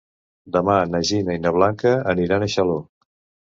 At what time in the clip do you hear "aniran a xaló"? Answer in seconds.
2.17-2.83